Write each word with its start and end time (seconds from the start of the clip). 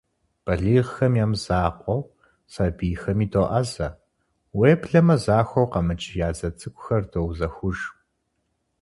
Балигъхэм 0.45 1.13
я 1.23 1.25
мызакъуэу, 1.31 2.01
сабийхэми 2.53 3.25
доӀэзэ, 3.33 3.87
уеблэмэ 4.57 5.15
захуэу 5.23 5.69
къэмыкӀ 5.71 6.07
я 6.27 6.29
дзэ 6.35 6.49
цӀыкӀухэр 6.59 7.03
доузэхуж. 7.11 7.79